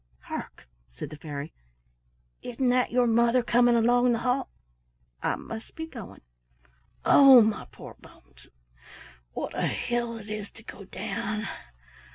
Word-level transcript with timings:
"Hark!" 0.21 0.67
said 0.97 1.11
the 1.11 1.15
fairy, 1.15 1.53
"isn't 2.41 2.69
that 2.69 2.89
your 2.89 3.05
mother 3.05 3.43
coming 3.43 3.75
along 3.75 4.11
the 4.11 4.17
hall? 4.17 4.49
I 5.21 5.35
must 5.35 5.75
be 5.75 5.85
going. 5.85 6.21
Oh, 7.05 7.39
my 7.43 7.67
poor 7.71 7.93
bones! 7.99 8.47
What 9.33 9.53
a 9.55 9.67
hill 9.67 10.17
it 10.17 10.27
is 10.27 10.49
to 10.53 10.63
go 10.63 10.85
down! 10.85 11.47